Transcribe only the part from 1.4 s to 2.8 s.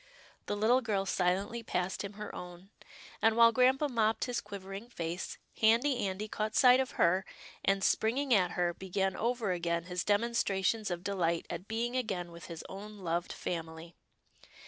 passed him her own,